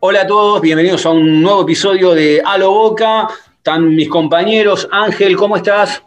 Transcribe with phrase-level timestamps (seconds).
[0.00, 3.26] Hola a todos, bienvenidos a un nuevo episodio de A lo Boca.
[3.56, 4.88] Están mis compañeros.
[4.92, 6.00] Ángel, ¿cómo estás?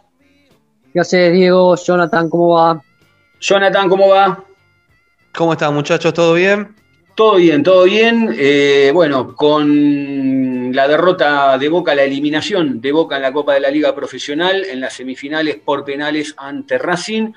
[0.94, 1.76] ¿Qué haces, Diego?
[1.76, 2.82] Jonathan, ¿cómo va?
[3.38, 4.42] Jonathan, ¿cómo va?
[5.34, 6.14] ¿Cómo están muchachos?
[6.14, 6.74] ¿Todo bien?
[7.14, 8.34] Todo bien, todo bien.
[8.38, 13.60] Eh, bueno, con la derrota de Boca, la eliminación de Boca en la Copa de
[13.60, 17.32] la Liga Profesional, en las semifinales por penales ante Racing.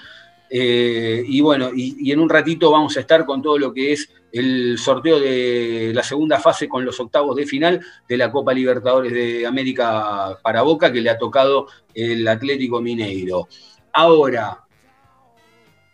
[0.49, 3.93] Eh, y bueno, y, y en un ratito vamos a estar con todo lo que
[3.93, 8.54] es el sorteo de la segunda fase con los octavos de final de la Copa
[8.54, 13.48] Libertadores de América para Boca, que le ha tocado el Atlético Mineiro.
[13.93, 14.65] Ahora,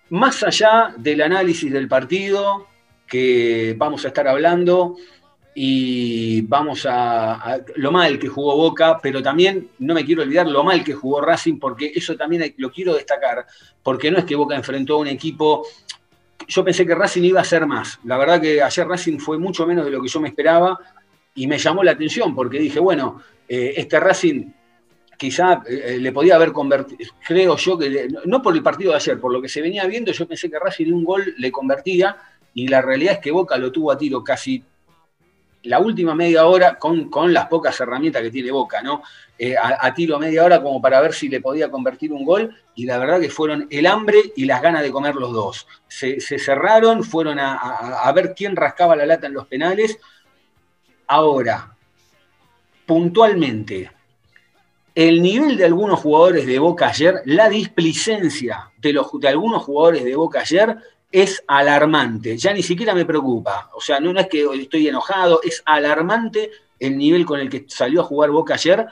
[0.10, 2.68] más allá del análisis del partido,
[3.06, 4.96] que vamos a estar hablando
[5.54, 10.64] y vamos a, lo mal que jugó Boca, pero también no me quiero olvidar lo
[10.64, 13.46] mal que jugó Racing, porque eso también lo quiero destacar,
[13.84, 15.68] porque no es que Boca enfrentó a un equipo,
[16.48, 19.68] yo pensé que Racing iba a ser más, la verdad que ayer Racing fue mucho
[19.68, 20.80] menos de lo que yo me esperaba
[21.36, 24.46] y me llamó la atención, porque dije, bueno, eh, este Racing
[25.18, 29.20] quizá eh, le podía haber convertido, creo yo que, no por el partido de ayer,
[29.20, 32.16] por lo que se venía viendo, yo pensé que Racing un gol le convertía,
[32.54, 34.64] y la realidad es que Boca lo tuvo a tiro casi
[35.64, 39.04] la última media hora con, con las pocas herramientas que tiene Boca, ¿no?
[39.38, 42.86] Eh, a, tiro media hora como para ver si le podía convertir un gol y
[42.86, 45.68] la verdad que fueron el hambre y las ganas de comer los dos.
[45.88, 49.98] Se, cerraron, fueron a, a- a ver quién rascaba la lata en los penales.
[51.08, 51.76] Ahora,
[52.86, 53.92] puntualmente,
[54.94, 60.04] el nivel de algunos jugadores de Boca ayer, la displicencia de, los, de algunos jugadores
[60.04, 60.76] de Boca ayer
[61.12, 62.38] es alarmante.
[62.38, 63.70] Ya ni siquiera me preocupa.
[63.74, 68.02] O sea, no, es que estoy enojado, es alarmante el nivel con el que salió
[68.02, 68.88] a jugar Boca ayer,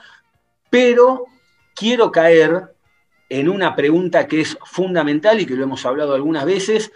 [0.69, 1.25] pero
[1.75, 2.75] quiero caer
[3.29, 6.91] en una pregunta que es fundamental y que lo hemos hablado algunas veces.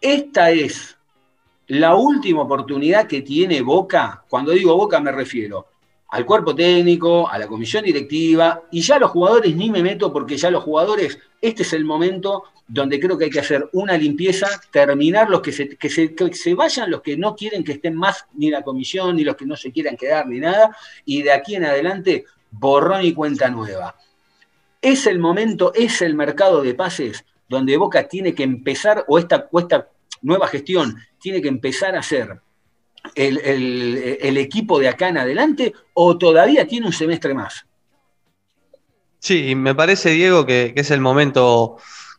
[0.00, 0.96] Esta es
[1.66, 4.24] la última oportunidad que tiene Boca.
[4.28, 5.73] Cuando digo Boca me refiero
[6.14, 10.36] al cuerpo técnico, a la comisión directiva, y ya los jugadores ni me meto porque
[10.36, 14.46] ya los jugadores, este es el momento donde creo que hay que hacer una limpieza,
[14.70, 17.96] terminar los que se, que se, que se vayan los que no quieren que estén
[17.96, 21.32] más ni la comisión, ni los que no se quieran quedar, ni nada, y de
[21.32, 23.96] aquí en adelante borrón y cuenta nueva.
[24.80, 29.48] Es el momento, es el mercado de pases donde Boca tiene que empezar, o esta,
[29.50, 29.88] o esta
[30.22, 32.40] nueva gestión tiene que empezar a hacer
[33.14, 37.66] el, el- el equipo de acá en adelante o todavía tiene un semestre más?
[39.18, 41.76] Sí, me parece, Diego, que, que es el momento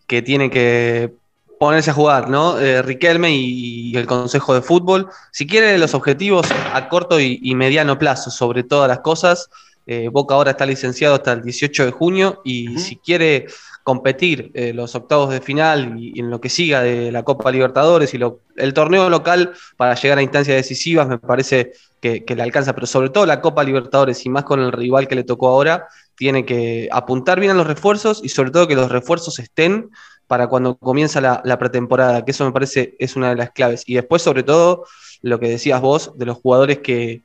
[0.07, 1.13] que tiene que
[1.59, 2.59] ponerse a jugar, ¿no?
[2.59, 5.09] Eh, Riquelme y, y el Consejo de Fútbol.
[5.31, 9.49] Si quiere los objetivos a corto y, y mediano plazo, sobre todas las cosas,
[9.87, 13.45] eh, Boca ahora está licenciado hasta el 18 de junio y si quiere
[13.85, 18.15] competir eh, los octavos de final y, en lo que siga de la Copa Libertadores
[18.15, 18.19] y
[18.55, 23.09] el torneo local para llegar a instancias decisivas, me parece que, le alcanza, pero sobre
[23.09, 26.89] todo la Copa Libertadores y más con el rival que le tocó ahora, tiene que
[26.91, 29.91] apuntar bien a los refuerzos y sobre todo que los refuerzos estén
[30.25, 33.83] para cuando comienza la, pretemporada, que eso me parece es una de las claves.
[33.85, 34.85] Y después, sobre todo,
[35.21, 37.21] lo que decías vos, de los jugadores que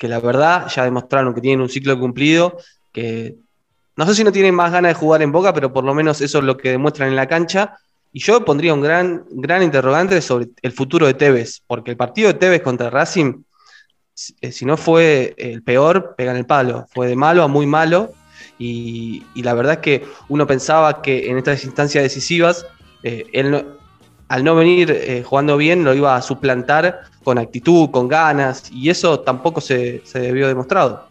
[0.00, 2.56] la verdad ya demostraron que tienen un ciclo cumplido,
[2.90, 3.36] que
[3.96, 6.20] no sé si no tienen más ganas de jugar en Boca, pero por lo menos
[6.20, 7.76] eso es lo que demuestran en la cancha.
[8.12, 12.28] Y yo pondría un gran, gran interrogante sobre el futuro de Tevez, porque el partido
[12.28, 13.42] de Tevez contra Racing,
[14.14, 16.86] si eh, no fue el peor, pega en el palo.
[16.92, 18.12] Fue de malo a muy malo.
[18.58, 22.64] Y, y la verdad es que uno pensaba que en estas instancias decisivas,
[23.02, 23.64] eh, él no-
[24.28, 28.88] al no venir eh, jugando bien, lo iba a suplantar con actitud, con ganas, y
[28.88, 31.09] eso tampoco se, se debió demostrado.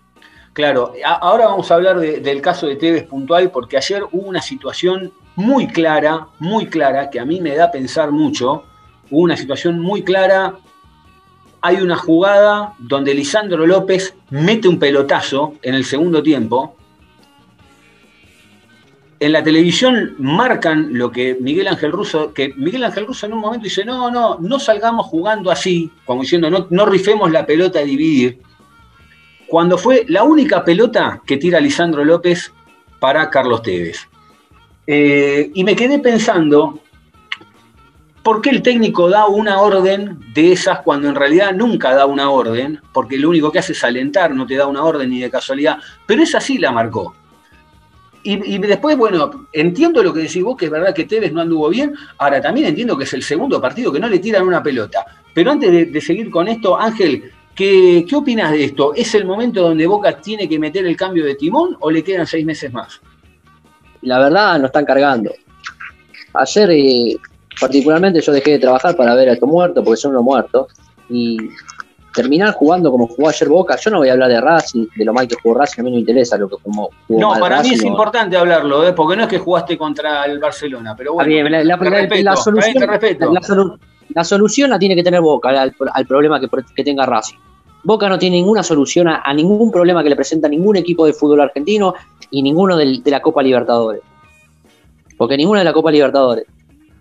[0.60, 0.92] Claro,
[1.22, 5.14] ahora vamos a hablar de- del caso de Tevez puntual, porque ayer hubo una situación
[5.38, 8.64] muy clara, muy clara, que a mí me da a pensar mucho.
[9.10, 10.56] Hubo una situación muy clara.
[11.62, 16.76] Hay una jugada donde Lisandro López mete un pelotazo en el segundo tiempo.
[19.22, 23.40] En la televisión marcan lo que Miguel Ángel Russo, que Miguel Ángel Russo en un
[23.40, 27.80] momento dice, no, no, no salgamos jugando así, como diciendo, no, no rifemos la pelota
[27.80, 28.40] a dividir
[29.50, 32.54] cuando fue la única pelota que tira Lisandro López
[33.00, 34.08] para Carlos Tevez.
[34.88, 36.82] Eh, y me quedé pensando,
[38.24, 42.30] ¿Por qué el técnico da una orden de esas cuando en realidad nunca da una
[42.30, 42.80] orden?
[42.94, 45.78] Porque lo único que hace es alentar, no te da una orden ni de casualidad.
[46.06, 47.16] Pero esa sí la marcó.
[48.22, 51.70] Y, después, bueno, entiendo lo que decís vos, que es verdad que Tevez no anduvo
[51.70, 51.96] bien.
[52.18, 55.06] Ahora también entiendo que es el segundo partido que no le tiran una pelota.
[55.34, 58.94] Pero antes de seguir con esto, Ángel, ¿qué, ¿qué opinas de esto?
[58.96, 62.26] ¿Es el momento donde Boca tiene que meter el cambio de timón o le quedan
[62.26, 63.02] seis meses más?
[64.04, 65.30] La verdad, nos están cargando.
[66.34, 67.18] Ayer, eh,
[67.60, 70.68] particularmente, yo dejé de trabajar para ver a estos muertos, porque son los muertos.
[71.10, 71.38] Y
[72.14, 75.14] terminar jugando como jugó ayer Boca, yo no voy a hablar de Racing, de lo
[75.14, 77.40] mal que jugó Racing, a mí no me interesa lo que jugó, jugó No, mal
[77.42, 77.88] para mí es no.
[77.90, 78.94] importante hablarlo, ¿eh?
[78.94, 81.28] porque no es que jugaste contra el Barcelona, pero bueno.
[81.30, 83.34] bien, la, la- te la- respeto, la está bien, solución, te respeto.
[83.34, 83.80] la solu-
[84.14, 87.38] la solución la tiene que tener Boca al, al problema que, que tenga Racing.
[87.84, 91.14] Boca no tiene ninguna solución a, a ningún problema que le presenta ningún equipo de
[91.14, 91.94] fútbol argentino
[92.30, 94.02] y ninguno del- de la Copa Libertadores.
[95.18, 96.46] Porque ninguno de la Copa Libertadores.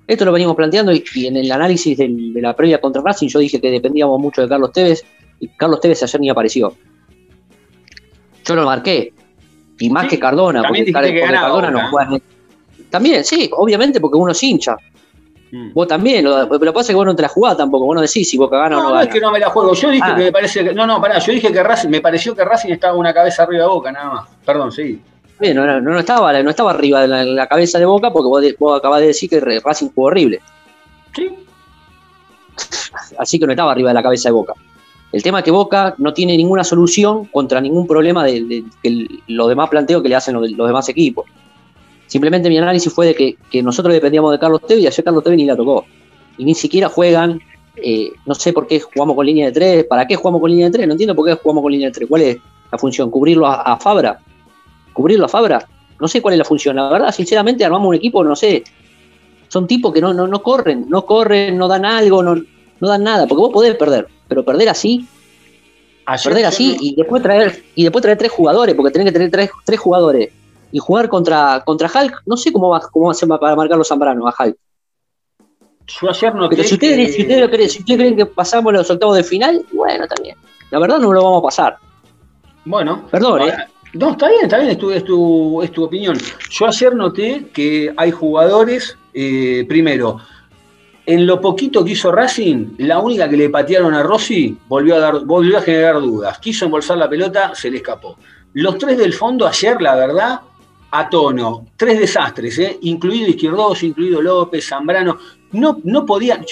[0.06, 3.28] Esto lo venimos planteando y, y en el análisis del- de la previa contra Racing
[3.28, 5.04] yo dije que dependíamos mucho de Carlos Tevez
[5.40, 6.74] y Carlos Tevez ayer ni apareció.
[8.44, 9.12] Yo lo marqué.
[9.80, 12.18] Y más Sí, que Cardona, porque, porque Cardona no juega.
[12.90, 14.76] También, sí, obviamente porque uno es hincha.
[15.50, 15.72] Mm.
[15.72, 17.94] Vos también, lo, lo que pasa es que vos no te la jugás tampoco, vos
[17.94, 19.04] no decís si Boca gana No, o no no gana.
[19.06, 19.72] es que no me la juego.
[19.74, 20.14] Yo dije Ah.
[20.16, 20.72] que me parece que.
[20.74, 23.62] No, no, pará, yo dije que Racing, me pareció que Racing estaba una cabeza arriba
[23.62, 24.28] de boca, nada más.
[24.44, 25.00] Perdón, sí.
[25.40, 28.26] Bien, no, no, no estaba, no estaba arriba de la, la cabeza de Boca porque
[28.28, 30.40] vos, de- vos acabás de decir que Racing jugó horrible.
[31.14, 31.30] Sí.
[33.18, 34.54] Así que no estaba arriba de la cabeza de Boca.
[35.12, 39.48] El tema es que Boca no tiene ninguna solución contra ningún problema de, de- los
[39.48, 41.24] demás planteos que le hacen los, los demás equipos.
[42.08, 45.22] Simplemente mi análisis fue de que, que nosotros dependíamos de Carlos Tevez y ayer Carlos
[45.22, 45.84] Tevez ni la tocó.
[46.38, 47.38] Y ni siquiera juegan,
[47.76, 50.66] eh, no sé por qué jugamos con línea de tres, ¿para qué jugamos con línea
[50.66, 50.86] de tres?
[50.86, 52.08] No entiendo por qué jugamos con línea de tres.
[52.08, 52.38] ¿Cuál es
[52.72, 53.10] la función?
[53.10, 54.18] ¿Cubrirlo a, a Fabra?
[54.94, 55.68] ¿Cubrirlo a Fabra?
[56.00, 56.76] No sé cuál es la función.
[56.76, 58.64] La verdad, sinceramente, armamos un equipo, no sé.
[59.48, 63.04] Son tipos que no, no, no corren, no corren, no dan algo, no, no dan
[63.04, 63.26] nada.
[63.26, 65.06] Porque vos podés perder, pero perder así,
[66.06, 69.30] Ayer perder así y después traer y después traer tres jugadores, porque tenés que tener
[69.30, 70.30] tres, tres jugadores
[70.72, 73.78] y jugar contra contra Hulk, no sé cómo va cómo va a ser para marcar
[73.78, 74.56] los Zambrano a Hulk.
[76.00, 78.26] Yo ayer noté Pero si ustedes, que- si ustedes lo creen, si ustedes creen que
[78.26, 80.36] pasamos los octavos de final, bueno, también.
[80.70, 81.76] La verdad no lo vamos a pasar.
[82.64, 83.54] Bueno, Perdón, ¿eh?
[83.94, 86.18] No, está bien, está bien, es tu, es tu, es tu opinión.
[86.50, 90.18] Yo ayer noté que hay jugadores, eh, primero,
[91.06, 94.98] en lo poquito que hizo Racing, la única que le patearon a Rossi volvió a,
[94.98, 96.38] dar, volvió a generar dudas.
[96.38, 98.18] Quiso embolsar la pelota, se le escapó.
[98.52, 100.40] Los tres del fondo ayer, la verdad,
[100.90, 101.66] a tono.
[101.76, 102.78] Tres desastres, ¿eh?
[102.82, 105.18] incluido Izquierdos, incluido López, Zambrano.
[105.52, 106.06] No, no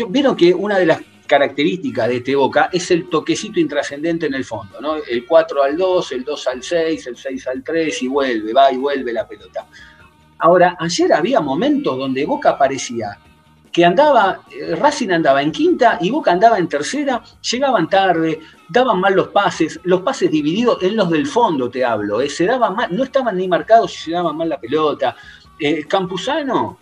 [0.09, 4.45] Vieron que una de las características de este Boca es el toquecito intrascendente en el
[4.45, 4.97] fondo, ¿no?
[4.97, 8.73] El 4 al 2, el 2 al 6, el 6 al 3 y vuelve, va
[8.73, 9.67] y vuelve la pelota.
[10.39, 13.19] Ahora, ayer había momentos donde Boca parecía
[13.77, 18.41] que andaba, eh, Racing andaba en quinta y Boca andaba en tercera, llegaban tarde,
[18.71, 22.47] daban mal los pases, los pases divididos en los del fondo te hablo, eh, se
[22.47, 25.15] daban mal, no estaban ni marcados se daban mal la pelota.
[25.59, 26.79] Eh, Campuzano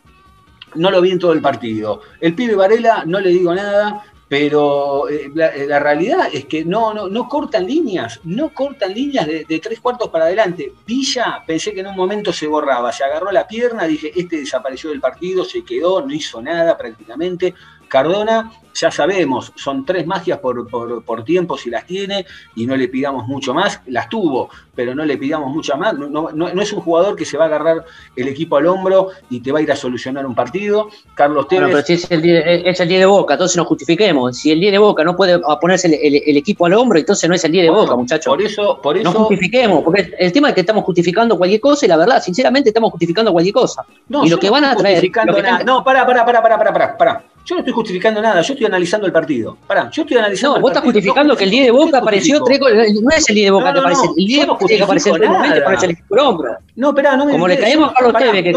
[0.76, 2.00] no lo vi en todo el partido.
[2.20, 6.64] El pibe Varela no le digo nada, pero eh, la, eh, la realidad es que
[6.64, 10.72] no, no, no cortan líneas, no cortan líneas de, de tres cuartos para adelante.
[10.86, 14.90] Villa, pensé que en un momento se borraba, se agarró la pierna, dije, este desapareció
[14.90, 17.54] del partido, se quedó, no hizo nada prácticamente.
[17.94, 22.74] Cardona, ya sabemos, son tres magias por, por, por tiempo si las tiene y no
[22.76, 25.94] le pidamos mucho más, las tuvo, pero no le pidamos mucho más.
[25.94, 27.84] No, no, no es un jugador que se va a agarrar
[28.16, 30.88] el equipo al hombro y te va a ir a solucionar un partido.
[31.14, 31.84] Carlos Bueno, Tevez.
[31.84, 34.36] pero si es el, 10, es el 10 de Boca, entonces nos justifiquemos.
[34.38, 37.28] Si el 10 de Boca no puede ponerse el, el- el equipo al hombro, entonces
[37.28, 38.26] no es el 10 de Bueno, Boca, muchachos.
[38.26, 39.18] Por eso, por No eso.
[39.20, 42.90] justifiquemos, porque el tema es que estamos justificando cualquier cosa y la verdad, sinceramente, estamos
[42.90, 43.84] justificando cualquier cosa.
[44.08, 45.00] No, y lo que no van a traer.
[45.12, 45.62] que nada.
[45.62, 47.24] No, pará, pará, pará, pará, pará, pará, pará.
[47.44, 49.58] Yo no estoy justificando nada, yo estoy analizando el partido.
[49.66, 51.90] Pará, yo estoy analizando No, el vos estás justificando No, que el 10 de Boca
[51.90, 53.02] ¿qué apareció tres goles.
[53.02, 54.06] No es el 10 de Boca No, no, aparece.
[54.06, 56.56] no, el 10 de yo no que en el hombro.
[56.76, 58.52] No, no me Como le caímos a Carlos Tevez, que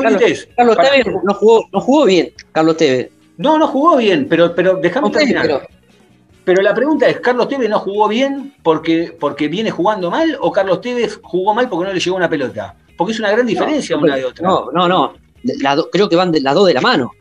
[0.55, 0.77] Carlos.
[0.77, 3.09] Tevez no jugó, no jugó bien, Carlos Tevez.
[3.37, 5.43] No, no jugó bien, pero, pero déjame Ok, terminar.
[5.45, 5.61] pero-
[6.45, 10.49] Pero la pregunta es, ¿Carlos Tevez no jugó bien porque, porque viene jugando mal o
[10.49, 12.73] Carlos Tevez jugó mal porque no le llegó una pelota?
[12.97, 14.47] Porque es una gran diferencia no, una de otra.
[14.47, 15.13] No, no, no.
[15.61, 17.11] La do- creo que van de, las dos de la mano.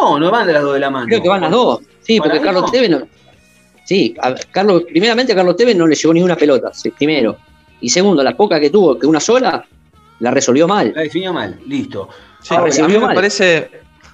[0.00, 1.06] No, no van de las dos de la mano.
[1.06, 1.80] Creo que van las dos.
[2.02, 2.70] Sí, porque Carlos no.
[2.70, 3.02] Tevez no.
[3.84, 7.36] Sí, a Carlos, primeramente a Carlos Tevez no le llegó ni una pelota, sí, primero.
[7.80, 9.64] Y segundo, la poca que tuvo, que una sola,
[10.20, 10.92] la resolvió mal.
[10.94, 12.08] La definió mal, listo.
[12.40, 13.14] Sí, Ahora, a mí me mal.
[13.14, 13.70] parece,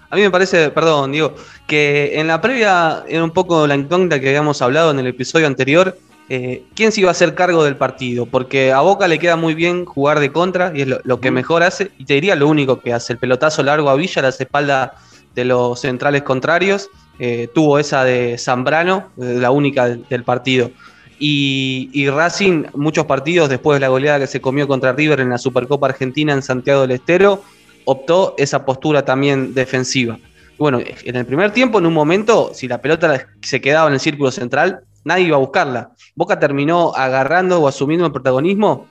[0.09, 1.35] a mí me parece, perdón, digo,
[1.69, 5.47] que en la previa era un poco la incógnita que habíamos hablado en el episodio
[5.47, 5.97] anterior.
[6.29, 8.27] eh, ¿Quién se iba a hacer cargo del partido?
[8.27, 11.31] Porque a Boca le queda muy bien jugar de contra y es lo, lo que
[11.31, 11.93] mejor hace.
[11.99, 14.91] Y te diría lo único que hace: el pelotazo largo a Villa, las espaldas
[15.35, 16.91] de los centrales contrarios.
[17.19, 20.71] eh, tuvo esa de Zambrano, eh, la única del, partido.
[21.19, 25.37] Y Racing, muchos partidos después de la goleada que se comió contra River en la
[25.37, 27.43] Supercopa Argentina en Santiago del Estero,
[27.85, 30.19] optó esa postura también defensiva.
[30.59, 34.01] Bueno, en el primer tiempo, en un momento, si la pelota se quedaba en el
[34.01, 35.93] círculo central, nadie iba a buscarla.
[36.15, 38.87] Boca terminó agarrando o asumiendo el protagonismo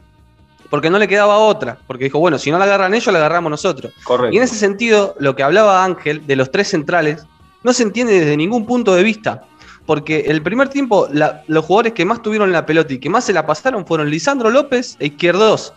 [0.69, 3.49] porque no le quedaba otra, porque dijo, bueno, si no la agarran ellos, la agarramos
[3.49, 3.93] nosotros.
[4.03, 4.33] Correcto.
[4.33, 7.25] Y en ese sentido, lo que hablaba Ángel de los tres centrales,
[7.63, 9.43] no se entiende desde ningún punto de vista,
[9.85, 13.25] porque el primer tiempo la- los jugadores que más tuvieron la pelota y que más
[13.25, 15.73] se la pasaron fueron Lisandro López e Izquierdos,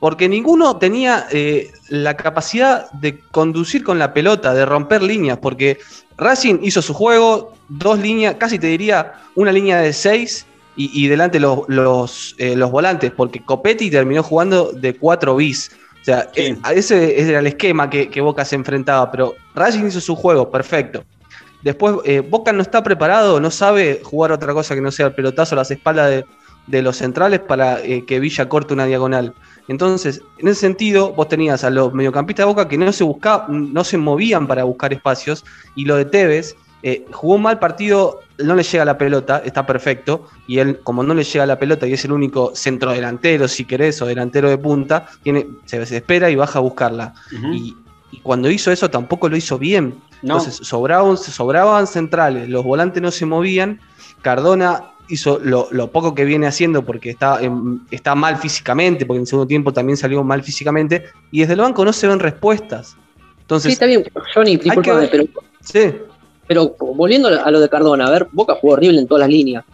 [0.00, 5.78] porque ninguno tenía eh, la capacidad de conducir con la pelota, de romper líneas, porque
[6.18, 10.44] Racing hizo su juego, dos líneas, casi te diría una línea de seis
[10.76, 15.70] y, y delante los, los, eh, los volantes, porque Copetti terminó jugando de 4 bis.
[16.00, 16.42] O sea, Sí.
[16.42, 20.50] eh, ese era el esquema que, que Boca se enfrentaba, pero Racing hizo su juego,
[20.50, 21.04] perfecto.
[21.62, 25.14] Después, eh, Boca no está preparado, no sabe jugar otra cosa que no sea el
[25.14, 26.24] pelotazo a las espaldas de,
[26.68, 29.34] de los centrales para eh, que Villa corte una diagonal.
[29.66, 33.46] Entonces, en ese sentido, vos tenías a los mediocampistas de Boca que no se buscaba,
[33.48, 38.20] no se movían para buscar espacios, y lo de Tevez eh, jugó un mal partido,
[38.38, 41.86] no le llega la pelota, está perfecto, y él, como no le llega la pelota
[41.86, 46.36] y es el único centrodelantero, si querés, o delantero de punta, tiene, se desespera y
[46.36, 47.14] baja a buscarla.
[47.52, 47.74] Y,
[48.12, 50.00] y cuando hizo eso tampoco lo hizo bien.
[50.22, 50.38] No.
[50.38, 53.80] Entonces sobraban, sobraban centrales, los volantes no se movían.
[54.22, 57.38] Cardona hizo lo, lo poco que viene haciendo porque está,
[57.90, 61.60] está mal físicamente, porque en el segundo tiempo también salió mal físicamente, y desde el
[61.60, 62.88] banco no se ven respuestas.
[62.88, 62.96] Sí,
[63.42, 64.04] Entonces, está bien,
[64.34, 65.24] Johnny, discúlpame, ver- pero,
[65.60, 65.94] sí,
[66.46, 69.64] pero volviendo a lo de Cardona, a ver, Boca jugó horrible en todas las líneas.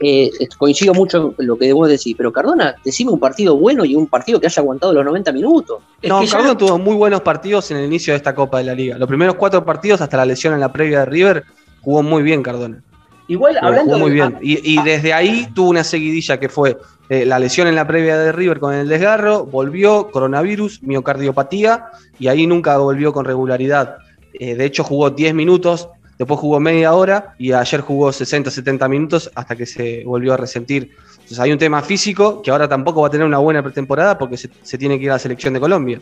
[0.00, 0.28] Eh,
[0.58, 4.08] coincido mucho en lo que vos decís, pero Cardona, decime un partido bueno y un
[4.08, 5.78] partido que haya aguantado los 90 minutos.
[6.02, 8.64] Es no, ya- Cardona tuvo muy buenos partidos en el inicio de esta Copa de
[8.64, 8.98] la Liga.
[8.98, 11.44] Los primeros cuatro partidos, hasta la lesión en la previa de River,
[11.80, 12.82] jugó muy bien Cardona.
[13.28, 14.38] Igual, Jugó- hablando jugó muy de- bien.
[14.42, 14.82] Y, y ah.
[14.84, 16.76] desde ahí tuvo una seguidilla que fue
[17.08, 21.86] eh, la lesión en la previa de River con el desgarro, volvió, coronavirus, miocardiopatía,
[22.18, 23.98] y ahí nunca volvió con regularidad.
[24.32, 28.88] Eh, de hecho, jugó 10 minutos, después jugó media hora, y ayer jugó 60, 70
[28.88, 30.90] minutos hasta que se volvió a resentir.
[31.14, 34.36] Entonces hay un tema físico que ahora tampoco va a tener una buena pretemporada porque
[34.36, 36.00] se, se tiene que ir a la selección de Colombia.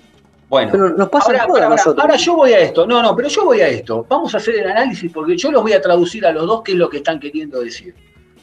[0.49, 2.87] Bueno, Pero nos pasa ahora, ahora- ahora yo voy a esto.
[2.87, 4.04] No, no, pero yo voy a esto.
[4.09, 6.73] Vamos a hacer el análisis porque yo los voy a traducir a los dos qué
[6.73, 7.95] es lo que están queriendo decir.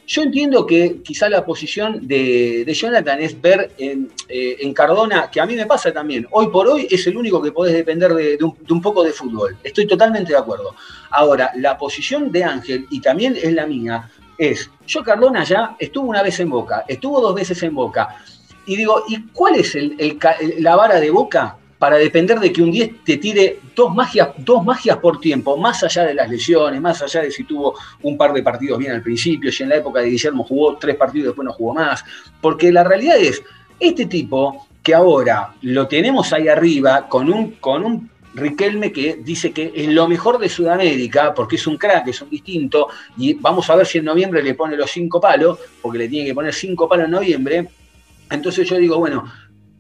[0.10, 5.40] Yo entiendo que quizá la posición de, Jonathan es ver en, eh, en Cardona, que
[5.40, 6.26] a mí me pasa también.
[6.32, 9.56] Hoy por hoy es el único que podés depender de, un, poco de fútbol.
[9.64, 10.74] Estoy totalmente de acuerdo.
[11.12, 16.10] Ahora, la posición de Ángel, y también es la mía, es, yo Cardona ya estuvo
[16.10, 18.16] una vez en Boca, estuvo dos veces en Boca,
[18.66, 19.78] y digo, ¿y cuál es
[20.58, 24.64] la vara de Boca para depender de que un 10 te tire dos magias, dos
[24.66, 28.34] magias por tiempo, más allá de las lesiones, más allá de si tuvo un par
[28.34, 31.28] de partidos bien al principio, si en la época de Guillermo jugó tres partidos y
[31.28, 32.04] después no jugó más?
[32.42, 33.42] Porque la realidad es,
[33.80, 39.52] este tipo que ahora lo tenemos ahí arriba con un, con un Riquelme que dice
[39.52, 43.68] que es lo mejor de Sudamérica, porque es un crack, es un distinto, y vamos
[43.70, 46.54] a ver si en noviembre le pone los cinco palos, porque le tiene que poner
[46.54, 47.68] cinco palos en noviembre.
[48.30, 49.26] Entonces yo digo, bueno,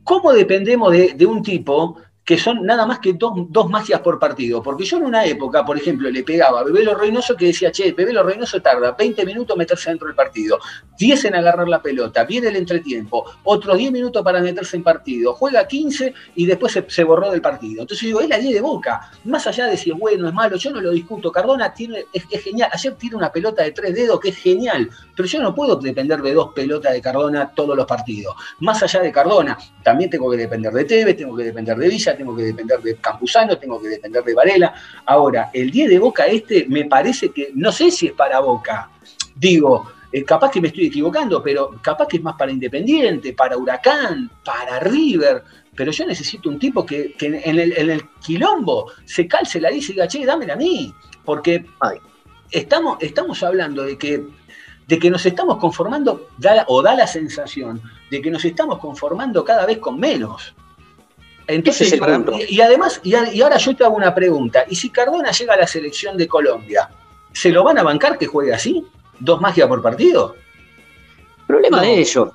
[0.03, 1.97] ¿cómo dependemos de, de un tipo
[2.29, 4.61] que son nada más que dos, dos magias por partido?
[4.61, 7.91] Porque yo en una época, por ejemplo, le pegaba a Bebelo Reynoso que decía, che,
[7.91, 10.59] Bebelo Reynoso tarda 20 minutos meterse dentro del partido,
[10.99, 15.33] 10 en agarrar la pelota, viene el entretiempo, otros 10 minutos para meterse en partido,
[15.33, 17.81] juega 15 y después se, se borró del partido.
[17.81, 20.55] Entonces digo, es la 10 de boca, más allá de si es bueno, es malo,
[20.55, 21.31] yo no lo discuto.
[21.31, 24.87] Cardona tiene, es, es genial, ayer tiene una pelota de tres dedos que es genial,
[25.15, 28.35] pero yo no puedo depender de dos pelotas de Cardona todos los partidos.
[28.59, 32.18] Más allá de Cardona, también tengo que depender de Tevez, tengo que depender de Villa,
[32.19, 34.73] tengo que depender de Campuzano, tengo que depender de Varela.
[35.05, 38.89] Ahora, el 10 de Boca este me parece que, no sé si es para Boca,
[39.35, 43.57] digo, eh, capaz que me estoy equivocando, pero capaz que es más para Independiente, para
[43.57, 45.43] Huracán, para River,
[45.75, 49.69] pero yo necesito un tipo que, que en, el, en el quilombo se calce la
[49.69, 51.97] dice y diga, che, dámela a mí, porque Ay.
[52.51, 54.23] estamos, estamos hablando de que,
[54.87, 59.45] de que nos estamos conformando, da- o da la sensación de que nos estamos conformando
[59.45, 60.53] cada vez con menos.
[61.49, 62.33] Entonces, Ese es el punto.
[62.47, 65.31] y, y además, y, a- y ahora yo te hago una pregunta, ¿y si Cardona
[65.31, 66.89] llega a la selección de Colombia,
[67.33, 68.85] ¿se lo van a bancar que juegue así?
[69.19, 70.35] ¿Dos magias por partido?
[71.47, 71.83] Problema No.
[71.83, 72.29] de ellos.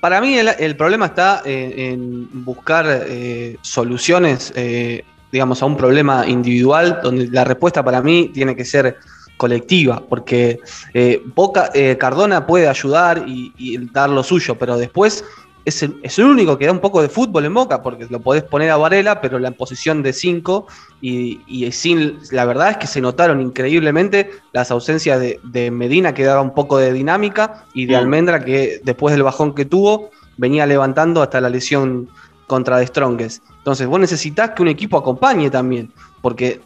[0.00, 5.02] Para mí el, el problema está en, en buscar eh, soluciones, eh,
[5.32, 8.98] digamos, a un problema individual, donde la respuesta para mí tiene que ser
[9.36, 10.60] colectiva, porque
[10.92, 15.24] eh, Boca, eh, Cardona puede ayudar y, y dar lo suyo, pero después
[15.64, 18.20] es el, es el único que da un poco de fútbol en Boca, porque lo
[18.20, 20.66] podés poner a Varela, pero la posición de 5,
[21.00, 26.12] y, y sin, la verdad es que se notaron increíblemente las ausencias de, de Medina,
[26.14, 27.98] que daba un poco de dinámica, y de Mm.
[27.98, 32.08] Almendra, que después del bajón que tuvo, venía levantando hasta la lesión
[32.46, 33.42] contra The Strongest.
[33.58, 36.60] Entonces, vos necesitas que un equipo acompañe también, porque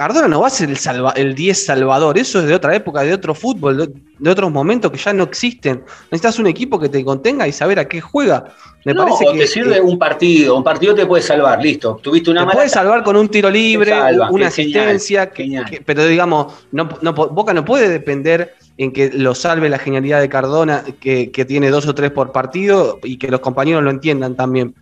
[0.00, 3.02] Cardona no va a ser el, salva- el 10 salvador, eso es de otra época,
[3.02, 5.84] de otro fútbol, de, de otros momentos que ya no existen.
[6.10, 8.46] Necesitas un equipo que te contenga y saber a qué juega.
[8.86, 11.62] Me No, parece o que te sirve eh, un partido, un partido te puede salvar,
[11.62, 12.00] listo.
[12.02, 15.42] Tuviste una te mala puede salvar con un tiro libre, salva, una genial, asistencia, que-
[15.42, 15.64] genial.
[15.68, 19.78] que- pero digamos, no, no po- Boca no puede depender en que lo salve la
[19.78, 23.82] genialidad de Cardona, que, que tiene dos o tres por partido y que los compañeros
[23.82, 24.74] lo entiendan también.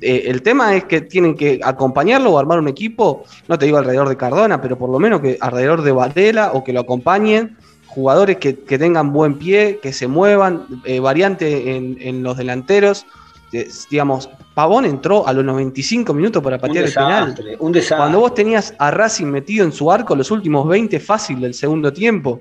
[0.00, 3.78] Eh, el tema es que tienen que acompañarlo o armar un equipo, no te digo
[3.78, 7.56] alrededor de Cardona, pero por lo menos que alrededor de Varela o que lo acompañen,
[7.86, 13.06] jugadores que, que tengan buen pie, que se muevan, eh, variante en, en los delanteros.
[13.52, 17.26] Eh, digamos, Pavón entró a los 95 minutos para patear el penal.
[17.26, 17.96] desastre, un desastre.
[17.98, 21.92] Cuando vos tenías a Racing metido en su arco los últimos 20 fácil del segundo
[21.92, 22.40] tiempo,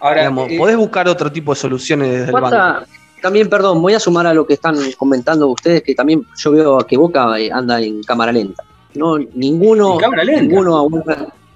[0.00, 2.48] Ahora, digamos, eh, podés buscar otro tipo de soluciones desde el banco.
[2.50, 2.86] ¿Cuánta-
[3.20, 6.78] también, perdón, voy a sumar a lo que están comentando ustedes, que también yo veo
[6.78, 8.62] que Boca eh, anda en cámara lenta.
[8.94, 10.42] No, ninguno, En cámara lenta.
[10.42, 10.88] ninguno,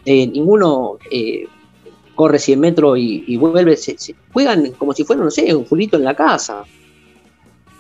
[0.04, 1.46] eh, ninguno eh,
[2.16, 3.76] corre 100 metros y, y vuelve.
[3.76, 6.64] Se, se- juegan como si fuera, no sé, un fulito en la casa.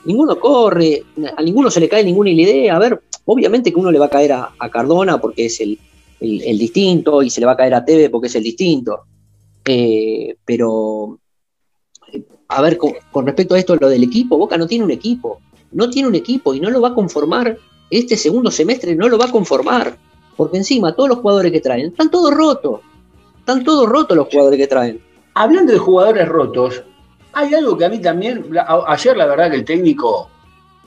[0.04, 1.02] Ninguno corre,
[1.36, 2.76] a ninguno se le cae ninguna idea.
[2.76, 5.78] A ver, obviamente que uno le va a caer a, a Cardona porque es el,
[6.20, 9.00] el- el distinto y se le va a caer a Teve porque es el distinto.
[9.64, 11.18] Eh, pero
[12.48, 15.40] a ver, con, respecto a esto, lo del equipo, Boca no tiene un equipo,
[15.72, 17.56] no tiene un equipo y no lo va a conformar,
[17.90, 19.96] este segundo semestre no lo va a conformar,
[20.36, 22.80] porque encima todos los jugadores que traen, están todos rotos,
[23.38, 25.00] están todos rotos los jugadores que traen.
[25.34, 26.82] Hablando de jugadores rotos,
[27.32, 28.44] hay algo que a mí también,
[28.86, 30.28] ayer la verdad que el técnico,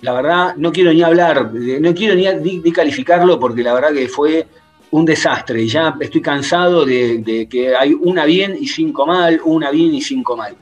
[0.01, 3.91] la verdad, no quiero ni hablar, no quiero ni, ni- ni calificarlo porque la verdad
[3.93, 4.45] que fue
[4.91, 5.61] un desastre.
[5.61, 9.93] Y ya estoy cansado de, de que hay una bien y cinco mal, una bien
[9.93, 10.55] y cinco mal.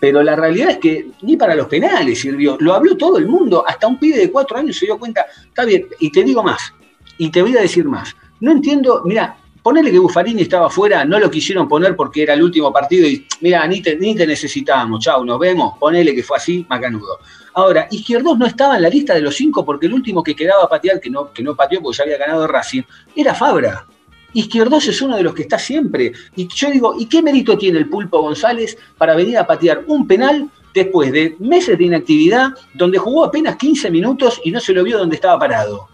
[0.00, 2.56] Pero la realidad es que ni para los penales sirvió.
[2.60, 5.26] Lo habló todo el mundo, hasta un pibe de cuatro años se dio cuenta.
[5.46, 6.72] Está bien, y te digo más,
[7.18, 8.16] y te voy a decir más.
[8.40, 9.36] No entiendo, mira,
[9.70, 13.24] Ponele que Buffarini estaba afuera, no lo quisieron poner porque era el último partido y
[13.40, 17.20] mira, ni te, ni te necesitábamos, chau, nos vemos, ponele que fue así, macanudo.
[17.54, 20.64] Ahora, Izquierdos no estaba en la lista de los cinco porque el último que quedaba
[20.64, 22.82] a patear, que no, que no pateó porque ya había ganado Racing,
[23.14, 23.86] era Fabra.
[24.32, 26.14] Izquierdos es uno de los que está siempre.
[26.34, 30.04] Y yo digo, ¿y qué mérito tiene el Pulpo González para venir a patear un
[30.08, 34.82] penal después de meses de inactividad, donde jugó apenas 15 minutos y no se lo
[34.82, 35.86] vio donde estaba parado?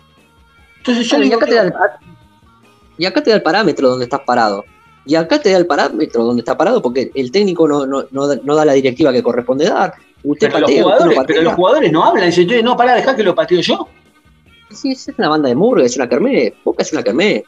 [0.79, 2.15] Entonces yo Bueno, y, digo, acá te da el,
[2.99, 4.65] y acá te da el parámetro donde estás parado.
[5.05, 8.27] Y acá te da el parámetro donde está parado porque el técnico no, no, no,
[8.27, 9.95] da- no da la directiva que corresponde dar.
[10.25, 12.77] Usted pero, los patea, usted no jugadores, pero los jugadores no hablan, dicen, "Che, no,
[12.77, 13.89] pará, dejá que lo pateo yo.
[14.71, 16.53] Sí, es una banda de murga, es una kermés.
[16.65, 17.45] Boca es una kermés.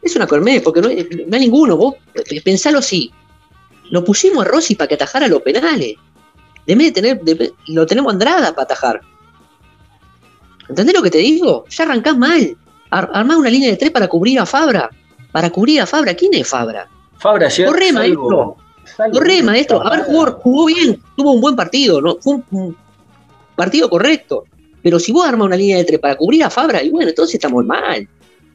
[0.00, 1.76] Es una kermés, porque no, hay- no hay ninguno.
[1.76, 3.12] Vos eh, pensalo así.
[3.90, 5.94] Lo pusimos a Rossi para que atajara los penales.
[6.66, 9.00] Vez de tener, de- lo tenemos a Andrada para atajar.
[10.68, 11.64] ¿Entendés lo que te digo?
[11.68, 12.56] Ya arrancás mal.
[12.90, 14.90] Ar- armás una línea de tres para cubrir a Fabra.
[15.32, 16.14] Para cubrir a Fabra.
[16.14, 16.88] ¿Quién es Fabra?
[17.18, 17.66] Fabra ayer.
[17.66, 18.56] Corre, maestro.
[19.12, 19.86] Corre, maestro.
[19.86, 21.00] A ver, jugó, jugó bien.
[21.16, 22.00] Tuvo un buen partido.
[22.00, 22.16] ¿no?
[22.20, 22.76] Fue un, un
[23.54, 24.44] partido correcto.
[24.82, 27.34] Pero si vos armas una línea de tres para cubrir a Fabra, y bueno, entonces
[27.34, 28.08] estamos mal.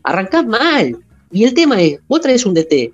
[0.03, 0.97] Arrancás mal.
[1.31, 2.91] Y el tema es, vos traes un DT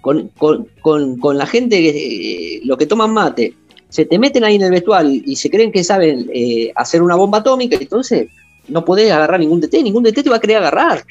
[0.00, 3.54] con, con, con, con la gente, que, eh, lo que toman mate,
[3.88, 7.02] se te meten ahí en el vestuario y, y se creen que saben eh, hacer
[7.02, 8.28] una bomba atómica, entonces
[8.70, 11.04] no podés agarrar ningún DT, ningún DT te va a querer agarrar.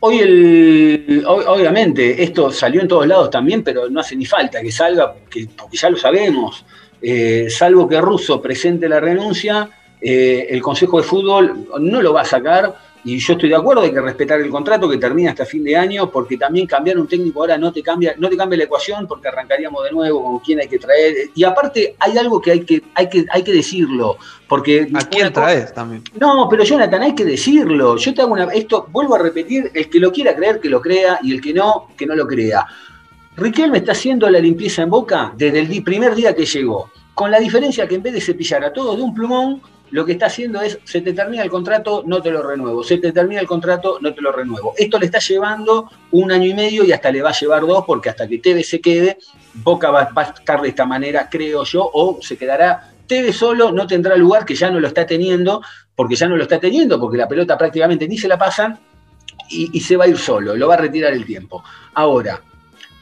[0.00, 4.60] Hoy, el, ob- obviamente, esto salió en todos lados también, pero no hace ni falta
[4.60, 6.64] que salga, que- porque ya lo sabemos.
[7.02, 9.68] Eh, salvo que Russo presente la renuncia,
[10.00, 12.74] eh, el Consejo de Fútbol no lo va a sacar.
[13.04, 15.76] Y yo estoy de acuerdo, hay que respetar el contrato que termina hasta fin de
[15.76, 19.06] año, porque también cambiar un técnico ahora no te cambia, no te cambia la ecuación,
[19.06, 21.30] porque arrancaríamos de nuevo con quién hay que traer.
[21.34, 24.16] Y aparte hay algo que hay que, hay que, hay que decirlo,
[24.48, 26.02] porque ¿A quién traes también?
[26.18, 27.96] no, pero Jonathan, hay que decirlo.
[27.96, 28.44] Yo te hago una.
[28.44, 31.52] Esto, vuelvo a repetir, el que lo quiera creer, que lo crea, y el que
[31.52, 32.66] no, que no lo crea.
[33.36, 36.90] Riquelme está haciendo la limpieza en boca desde el primer día que llegó.
[37.14, 40.12] Con la diferencia que en vez de cepillar a todos de un plumón, lo que
[40.12, 42.82] está haciendo es, se te termina el contrato, no te lo renuevo.
[42.84, 44.74] Se te termina el contrato, no te lo renuevo.
[44.76, 47.84] Esto le está llevando un año y medio y hasta le va a llevar dos,
[47.86, 49.18] porque hasta que Tevez se quede,
[49.54, 53.86] Boca va, a estar de esta manera, creo yo, o se quedará Tevez solo, no
[53.86, 55.62] tendrá lugar, que ya no lo está teniendo,
[55.94, 58.78] porque ya no lo está teniendo, porque la pelota prácticamente ni se la pasan,
[59.50, 61.64] y, y se va a ir solo, lo va a retirar el tiempo.
[61.94, 62.42] Ahora,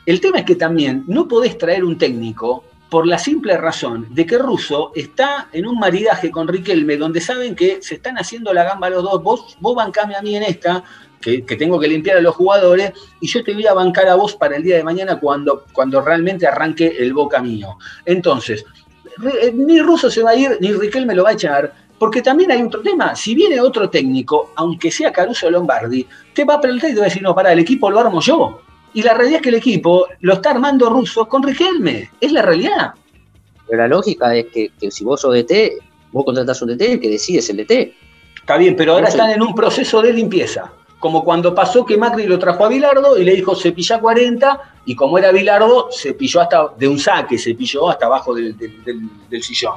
[0.07, 4.27] el tema es que también no podés traer un técnico por la simple razón de
[4.27, 8.65] que Russo está en un maridaje con Riquelme, donde saben que se están haciendo la
[8.65, 10.85] gamba los dos, vos, vos bancame a mí en esta,
[11.21, 14.15] que, que tengo que limpiar a los jugadores, y yo te voy a bancar a
[14.15, 17.77] vos para el día de mañana cuando, cuando realmente arranque el boca mío.
[18.05, 18.65] Entonces,
[19.43, 22.51] eh, ni Russo se va a ir, ni Riquelme lo va a echar, porque también
[22.53, 23.17] hay otro tema.
[23.17, 27.07] Si viene otro técnico, aunque sea Caruso Lombardi, te va a preguntar y te va
[27.07, 28.61] a decir, no, pará, el equipo lo armo yo.
[28.95, 32.11] Y la realidad es que el equipo lo está armando Russo con Riquelme.
[32.21, 32.95] Es la realidad.
[33.69, 35.79] Pero la lógica es que, que si vos sos DT,
[36.13, 37.95] vos contratás un DT, el que decide es el DT.
[38.41, 40.73] Está bien, pero ahora están en un proceso de limpieza.
[40.99, 44.95] Como cuando pasó que Macri lo trajo a Bilardo y le dijo cepilla 40, y
[44.97, 49.43] como era Bilardo, cepilló hasta de un saque, cepilló hasta abajo del, del- del- del
[49.43, 49.75] sillón.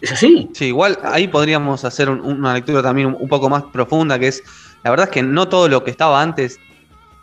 [0.00, 0.48] ¿Es así?
[0.54, 4.28] Sí, igual ahí podríamos hacer un- una lectura también un, un poco más profunda, que
[4.28, 4.42] es,
[4.84, 6.58] la verdad es que no todo lo que estaba antes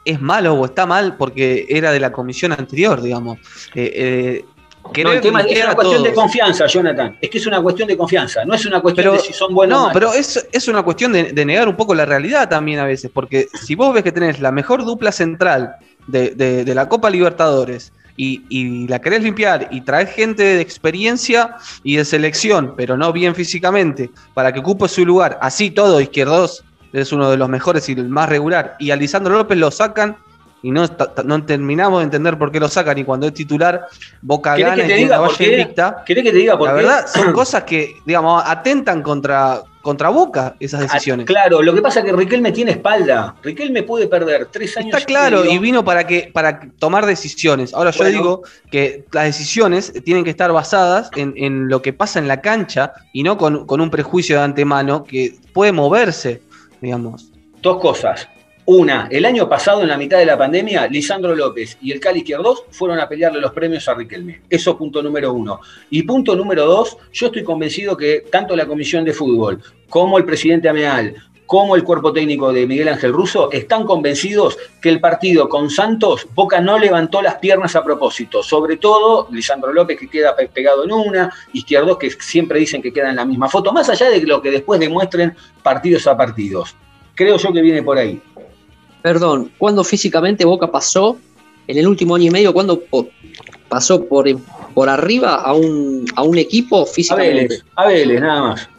[0.08, 3.38] es malo o está mal porque era de la comisión anterior, digamos.
[3.76, 4.46] Eh, eh,
[5.04, 7.18] No, el tema es una cuestión de confianza, Jonathan.
[7.22, 9.54] Es que es una cuestión de confianza, no es una cuestión Pero, de si son
[9.54, 9.94] buenos o no, malos.
[10.00, 13.12] pero es, es una cuestión de, de negar un poco la realidad también a veces,
[13.14, 15.76] porque si vos ves que tenés la mejor dupla central
[16.08, 20.62] de, de- de la Copa Libertadores y, y la querés limpiar y traes gente de
[20.62, 26.00] experiencia y de selección, pero no bien físicamente, para que ocupe su lugar, así todo,
[26.00, 26.64] Izquierdos
[27.02, 30.18] es uno de los mejores y el más regular, y a Lisandro López lo sacan
[30.64, 30.86] y no,
[31.24, 33.88] no terminamos de entender por qué lo sacan y cuando es titular,
[34.22, 35.52] Boca ¿Querés gana que y te diga por qué?
[35.62, 36.04] invicta.
[36.06, 36.82] ¿Querés que te diga por La qué?
[36.84, 41.26] verdad, son cosas que, digamos, atentan contra, contra Boca, esas decisiones.
[41.26, 43.36] Ah, Claro, lo que pasa es que Riquelme tiene espalda.
[43.44, 44.96] Riquelme puede perder tres años.
[44.96, 47.72] Está claro, y vino para que para tomar decisiones.
[47.76, 48.18] Ahora yo Bueno.
[48.18, 52.42] digo que las decisiones tienen que estar basadas en, en lo que pasa en la
[52.42, 56.42] cancha y no con, con un prejuicio de antemano que puede moverse,
[56.82, 57.32] digamos.
[57.62, 58.28] Dos cosas.
[58.66, 62.20] Una, el año pasado, en la mitad de la pandemia, Lisandro López y el Cali
[62.20, 64.42] Izquierdos fueron a pelearle los premios a Riquelme.
[64.50, 65.62] Eso punto número uno.
[65.90, 70.26] Y punto número dos, yo estoy convencido que tanto la Comisión de Fútbol como el
[70.26, 71.16] presidente Ameal,
[71.48, 76.28] como el cuerpo técnico de Miguel Ángel Russo, están convencidos que el partido con Santos,
[76.36, 78.44] Boca no levantó las piernas a propósito.
[78.44, 82.94] Sobre todo, Lisandro López, que queda pe- pegado en una, Izquierdos, que siempre dicen que
[82.94, 86.76] queda en la misma foto, más allá de lo que después demuestren partidos a partidos.
[87.16, 88.22] Creo yo que viene por ahí.
[89.02, 91.18] Perdón, ¿cuándo físicamente Boca pasó,
[91.66, 92.84] en el último año y medio, cuándo
[93.70, 94.26] pasó por,
[94.74, 97.34] por arriba a un, a un equipo A físicamente?
[97.48, 98.70] Vélez, a Vélez, nada más.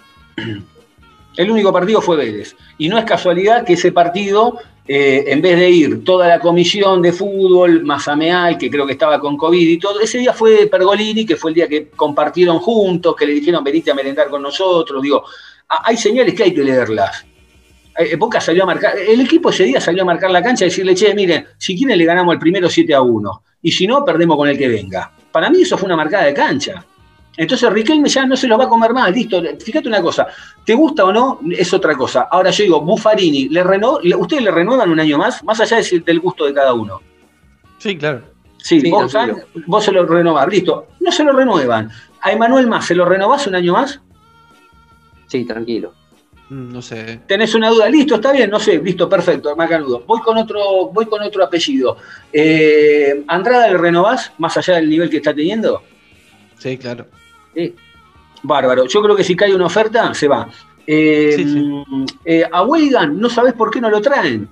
[1.39, 2.57] El único partido fue Vélez.
[2.79, 7.01] Y no es casualidad que ese partido, eh, en vez de ir toda la comisión
[7.01, 11.25] de fútbol, Mazameal, que creo que estaba con COVID y todo, ese día fue Pergolini,
[11.25, 15.01] que fue el día que compartieron juntos, que le dijeron venite a merendar con nosotros.
[15.01, 15.23] Digo,
[15.69, 17.25] hay señales que hay que leerlas.
[17.97, 20.71] Eh, Boca salió a marcar, el equipo ese día salió a marcar la cancha y
[20.71, 23.43] decirle, che, miren, si quieren le ganamos el primero 7 a 1.
[23.63, 25.13] Y si no, perdemos con el que venga.
[25.31, 26.85] Para mí eso fue una marcada de cancha.
[27.39, 29.41] Entonces Riquelme ya no se los va a comer más, listo.
[29.65, 30.27] Fíjate una cosa,
[30.67, 31.41] ¿te gusta o no?
[31.53, 32.27] Es otra cosa.
[32.31, 35.43] Ahora yo digo, Buffarini, ¿le reno- ¿ustedes le renuevan un año más?
[35.45, 37.01] Más allá de del gusto de cada uno.
[37.79, 38.23] Sí, claro.
[38.59, 39.39] Sí, Sí, vos, tranquilo.
[39.55, 40.89] San, vos se lo renovás, listo.
[40.99, 41.89] No se lo renuevan.
[42.23, 44.01] A Emanuel más, ¿se lo renovás un año más?
[45.29, 45.95] Sí, tranquilo.
[46.51, 47.21] Mm, No sé.
[47.29, 47.89] ¿Tenés una duda?
[47.89, 50.03] Listo, está bien, no sé, listo, perfecto, Macanudo.
[50.07, 51.99] Voy con otro, voy con otro apellido.
[52.33, 55.83] Eh, ¿Andrada le renovás, más allá del nivel que está teniendo?
[56.59, 57.07] Sí, claro.
[57.59, 57.75] Sí.
[58.43, 58.87] Bárbaro.
[58.87, 60.49] Yo creo que si cae una oferta, se va.
[60.87, 61.85] Eh, Sí, sí.
[62.25, 64.49] eh, a Weigan no sabés por qué no lo traen.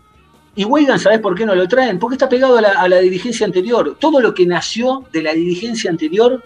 [0.57, 1.99] Y Weigan, ¿sabés por qué no lo traen?
[1.99, 3.97] Porque está pegado a la, a la dirigencia anterior.
[4.01, 6.43] Todo lo que nació de la dirigencia anterior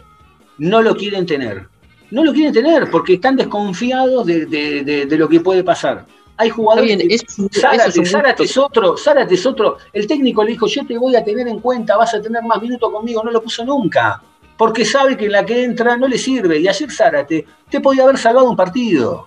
[0.58, 1.66] no lo quieren tener.
[2.10, 6.04] No lo quieren tener porque están desconfiados de, de- de- de lo que puede pasar.
[6.36, 8.44] Hay jugadores bien, que- es, un- eso Zárate, es un Zárate gusto.
[8.44, 9.76] es otro, Zárate es otro.
[9.92, 12.60] El técnico le dijo, yo te voy a tener en cuenta, vas a tener más
[12.60, 14.20] minutos conmigo, no lo puso nunca.
[14.60, 16.58] Porque sabe que en la que entra no le sirve.
[16.58, 19.26] Y ayer Zárate te podía haber salvado un partido.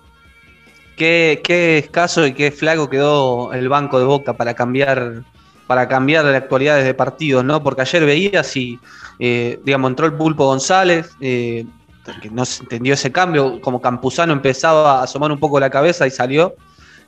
[0.95, 5.23] Qué, qué escaso y qué flaco quedó el banco de Boca para cambiar
[5.65, 7.63] para cambiar las actualidades de partidos, ¿no?
[7.63, 8.79] Porque ayer veía si,
[9.17, 11.65] eh, digamos, entró el Pulpo González, eh,
[12.21, 16.05] que no se entendió ese cambio, como Campuzano empezaba a asomar un poco la cabeza
[16.05, 16.53] y salió.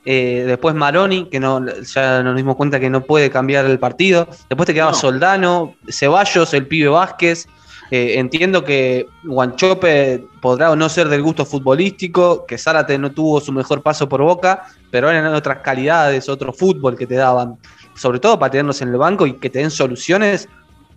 [0.04, 4.26] Eh, después Maroni, que no, ya nos dimos cuenta que no puede cambiar el partido.
[4.48, 4.98] Después te quedaba No.
[4.98, 7.46] Soldano, Ceballos, el pibe Vázquez.
[7.90, 13.40] Eh, entiendo que Guanchope podrá o no ser del gusto futbolístico, que Zárate no tuvo
[13.40, 17.56] su mejor paso por Boca, pero eran otras calidades, otro fútbol que te daban,
[17.94, 20.48] sobre todo para tenerlos en el banco y que te den soluciones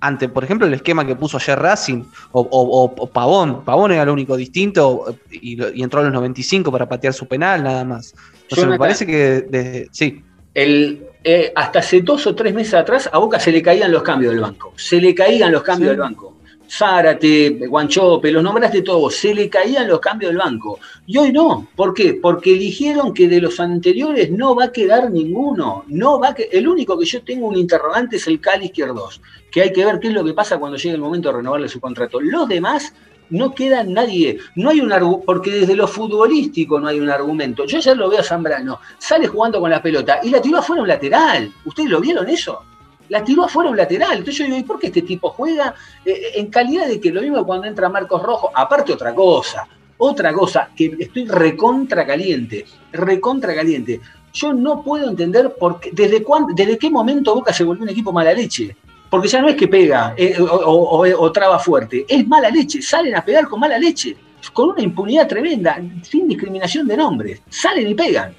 [0.01, 3.65] ante, por ejemplo, el esquema que puso ayer Racing o, o- o- Pavón.
[3.65, 7.63] Pavón era lo único distinto y, y entró a los 95 para patear su penal,
[7.63, 8.15] nada más.
[8.43, 10.23] Entonces me parece que desde, sí,
[10.53, 14.01] El, eh, hasta hace dos o tres meses atrás a Boca se le caían los
[14.01, 14.71] cambios del banco.
[14.77, 15.91] Se le caían los cambios Sí.
[15.91, 16.37] del banco.
[16.69, 20.79] Zárate, Guanchope, los nombraste todos, se le caían los cambios del banco.
[21.07, 21.67] Y hoy no.
[21.75, 22.19] ¿Por qué?
[22.21, 25.83] Porque eligieron que de los anteriores no va a quedar ninguno.
[25.87, 26.49] No va que...
[26.51, 29.19] El único que yo tengo un interrogante es el Cali Izquierdos,
[29.51, 31.67] que hay que ver qué es lo que pasa cuando llegue el momento de renovarle
[31.67, 32.21] su contrato.
[32.21, 32.93] Los demás
[33.31, 37.65] no queda nadie, no hay un argumento, porque desde lo futbolístico no hay un argumento.
[37.65, 40.81] Yo ya lo veo a Zambrano, sale jugando con la pelota y la tiró afuera
[40.81, 41.51] un lateral.
[41.65, 42.63] ¿Ustedes lo vieron eso?
[43.09, 44.19] La tiró afuera un lateral.
[44.19, 45.73] Entonces yo digo, ¿y por qué este tipo juega
[46.05, 48.51] eh, en calidad de que lo mismo cuando entra Marcos Rojo?
[48.53, 49.67] Aparte otra cosa,
[49.97, 53.99] otra cosa, que estoy recontra caliente, recontra caliente.
[54.31, 58.11] Yo no puedo entender por desde, cuándo, desde qué momento Boca se volvió un equipo
[58.11, 58.75] mala leche.
[59.09, 62.79] Porque ya no es que pega eh, o traba fuerte, es mala leche.
[62.79, 64.15] Salen a pegar con mala leche,
[64.53, 67.41] con una impunidad tremenda, sin discriminación de nombres.
[67.49, 68.35] Salen y pegan.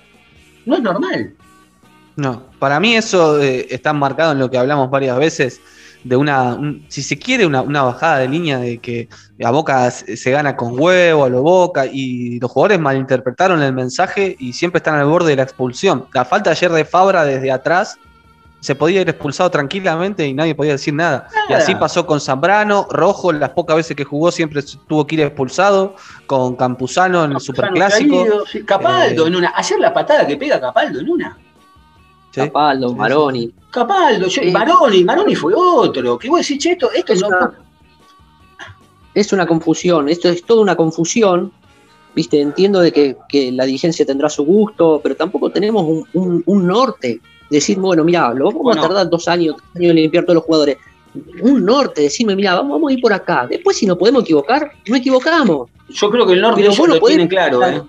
[0.64, 1.34] No es normal.
[2.20, 5.60] No, para mí eso eh, está marcado en lo que hablamos varias veces,
[6.04, 9.08] de una, un- si se quiere, una, una bajada de línea de que
[9.42, 13.72] a Boca se se gana con huevo, a lo Boca, y los jugadores malinterpretaron el
[13.72, 16.06] mensaje y siempre están al borde de la expulsión.
[16.12, 17.96] La falta ayer de Fabra desde atrás,
[18.60, 21.26] se podía ir expulsado tranquilamente y nadie podía decir nada.
[21.48, 25.22] Y así pasó con Zambrano, Rojo, las pocas veces que jugó siempre tuvo que ir
[25.22, 28.18] expulsado, con Campuzano en el Superclásico.
[28.20, 29.54] Caído, sí, Capaldo Eh, en una.
[29.56, 31.38] Ayer la patada que pega Capaldo en una.
[32.30, 32.40] ¿Sí?
[32.40, 33.52] Capaldo, Maroni.
[33.70, 34.50] Capaldo, yo- Sí.
[34.50, 36.18] Maroni, Maroni fue otro.
[36.18, 37.28] Que vos decís, che, esto, esto Es no.
[37.28, 37.52] una,
[39.14, 41.52] es una confusión, esto es toda una confusión.
[42.14, 46.42] Viste, entiendo de que, que la dirigencia tendrá su gusto, pero tampoco tenemos un, un-
[46.46, 47.20] un norte.
[47.48, 48.80] Decir, bueno, mira, lo vamos Bueno.
[48.82, 50.76] a tardar dos años, tres años en limpiar todos los jugadores.
[51.42, 53.46] Un norte, decirme, mira, vamos, vamos a ir por acá.
[53.50, 55.68] Después, si nos podemos equivocar, no equivocamos.
[55.88, 57.82] Yo creo que el norte Pero ellos lo tienen claro, ¿eh?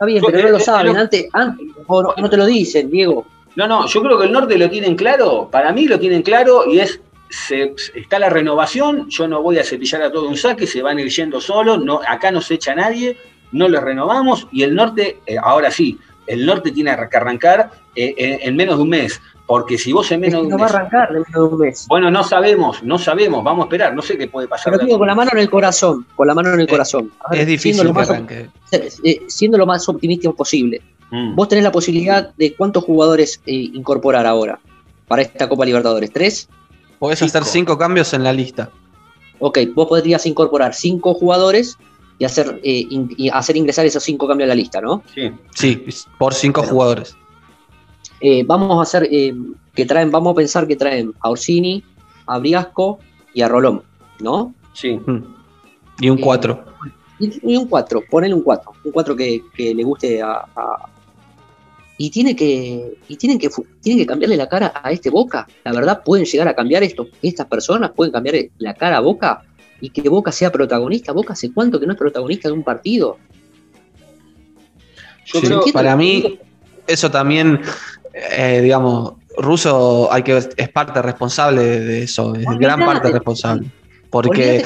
[0.00, 0.94] Está bien, Yo- pero no eh, lo eh, saben.
[0.94, 3.26] lo- Antes, antes no, no te lo dicen, Diego.
[3.54, 6.64] No, no, yo creo que el norte lo tienen claro, para mí lo tienen claro
[6.66, 10.66] y es, se- está la renovación, yo no voy a cepillar a todo un saque,
[10.66, 13.18] se van a ir yendo solos, no, acá no se echa nadie,
[13.52, 15.98] no lo renovamos y el norte, eh, ahora sí,
[16.32, 20.10] el norte tiene que arrancar eh, en, en menos de un mes, porque si vos
[20.12, 21.86] en Es menos que de no un va a arrancar en menos de un mes.
[21.88, 24.72] Bueno, no sabemos, no sabemos, vamos a esperar, no sé qué puede pasar.
[24.72, 27.12] Pero digo, con la mano en el corazón, con la mano en el Eh, corazón.
[27.30, 28.48] Ver, Es difícil siendo lo, que más, arranque.
[29.04, 30.80] eh, siendo lo más optimista posible.
[31.10, 31.34] Mm.
[31.34, 34.60] Vos tenés la posibilidad de cuántos jugadores eh, incorporar ahora
[35.08, 36.12] para esta Copa Libertadores.
[36.12, 36.48] ¿Tres?
[37.00, 37.28] Podés Cinco.
[37.38, 38.70] hacer cinco cambios en la lista.
[39.40, 41.76] Ok, vos podrías incorporar cinco jugadores
[42.20, 45.02] y hacer, eh, in- y hacer ingresar esos cinco cambios a la lista, ¿no?
[45.14, 45.32] Sí.
[45.54, 45.84] Sí,
[46.18, 46.72] por cinco Bueno.
[46.74, 47.16] jugadores.
[48.20, 49.34] Eh, vamos a hacer eh,
[49.74, 51.82] que traen, vamos a pensar que traen a Orsini,
[52.26, 52.98] a Briasco
[53.32, 53.82] y a Rolón,
[54.20, 54.54] ¿no?
[54.74, 54.92] Sí.
[55.04, 55.24] Mm.
[56.00, 56.64] Y un Eh, 4.
[57.18, 60.88] Y, y un 4, ponele un 4, un 4 que, que le guste a, a-
[61.98, 63.50] y tiene que y tienen que
[63.82, 65.46] tienen que cambiarle la cara a este Boca.
[65.64, 69.42] La verdad pueden llegar a cambiar esto, estas personas pueden cambiar la cara a Boca
[69.80, 71.12] y que Boca sea protagonista.
[71.12, 73.18] Boca hace cuánto que no es protagonista de un partido.
[75.26, 75.72] Yo Sí, creo, ¿Entiendes?
[75.72, 76.38] para mí,
[76.86, 77.60] eso también,
[78.12, 82.58] eh, digamos, Russo hay que, es parte responsable de, eso, es Olvídate.
[82.58, 83.70] gran parte responsable.
[84.10, 84.64] Porque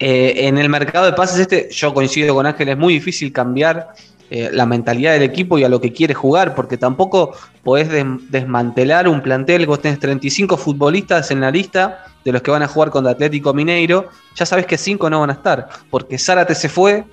[0.00, 3.94] eh, en el mercado de pases este, yo coincido con Ángel, es muy difícil cambiar
[4.30, 8.04] eh, la mentalidad del equipo y a lo que quiere jugar, porque tampoco podés des-
[8.30, 12.68] desmantelar un plantel, vos tenés 35 futbolistas en la lista de los que van a
[12.68, 16.68] jugar contra Atlético Mineiro, ya sabés que 5 no van a estar, porque Zárate se
[16.68, 17.04] fue,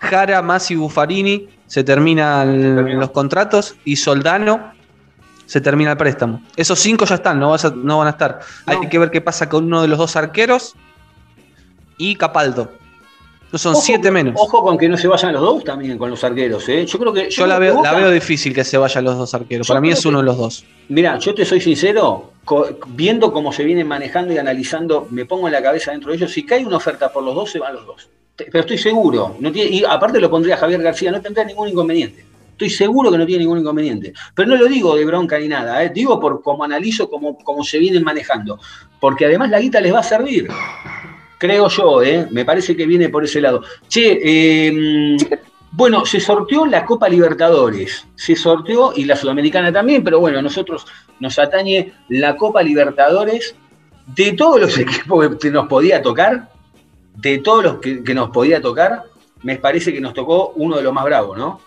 [0.00, 4.72] Jara, Masi, Buffarini, se terminan los contratos y Soldano
[5.46, 6.42] se termina el préstamo.
[6.56, 8.40] Esos 5 ya están, no, vas a- no van a estar.
[8.66, 10.74] Hay que ver qué pasa con uno de los dos arqueros
[11.98, 12.72] y Capaldo.
[13.54, 14.34] Son Ojo- siete menos.
[14.36, 16.86] Ojo con que no se vayan los dos también con los arqueros, ¿eh?
[16.86, 17.28] Yo creo que.
[17.28, 19.66] Yo la veo, la veo difícil que se vayan los dos arqueros.
[19.66, 20.64] Yo Para mí es uno de los dos.
[20.88, 22.32] Mira, yo te soy sincero,
[22.88, 26.32] viendo cómo se vienen manejando y analizando, me pongo en la cabeza dentro de ellos,
[26.32, 28.08] si cae una oferta por los dos, se van los dos.
[28.36, 32.24] Pero estoy seguro, no tiene, y aparte lo pondría Javier García, no tendría ningún inconveniente.
[32.52, 34.12] Estoy seguro que no tiene ningún inconveniente.
[34.34, 35.90] Pero no lo digo de bronca ni nada, ¿eh?
[35.94, 38.58] digo por cómo analizo, cómo, cómo se vienen manejando.
[39.00, 40.48] Porque además la guita les va a servir.
[41.42, 42.28] Creo yo, ¿eh?
[42.30, 43.64] me parece que viene por ese lado.
[43.88, 45.28] Che, eh,
[45.72, 50.42] bueno, se sorteó la Copa Libertadores, se sorteó y la Sudamericana también, pero bueno, a
[50.42, 50.86] nosotros
[51.18, 53.56] nos atañe la Copa Libertadores
[54.06, 56.48] de todos los equipos que nos podía tocar,
[57.16, 59.02] de todos los que, que nos podía tocar,
[59.42, 61.60] me parece que nos tocó uno de los más bravos, ¿no?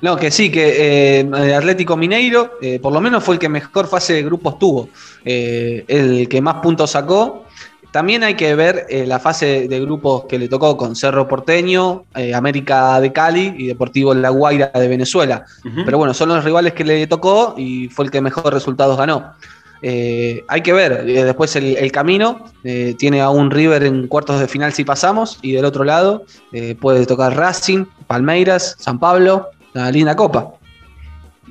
[0.00, 3.88] No, que sí, que eh, Atlético Mineiro, eh, por lo menos fue el que mejor
[3.88, 4.88] fase de grupos tuvo,
[5.22, 7.44] eh, el que más puntos sacó.
[7.90, 12.04] También hay que ver eh, la fase de grupos que le tocó con Cerro Porteño,
[12.14, 15.44] eh, América de Cali y Deportivo La Guaira de Venezuela.
[15.84, 19.32] Pero bueno, son los rivales que le tocó y fue el que mejor resultados ganó.
[19.80, 24.08] Eh, hay que ver, eh, después el, el camino eh, tiene a un River en
[24.08, 28.98] cuartos de final si pasamos, y del otro lado eh, puede tocar Racing, Palmeiras, San
[28.98, 30.52] Pablo, una linda copa.